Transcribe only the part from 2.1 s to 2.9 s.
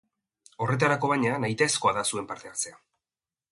zuen parte hartzea.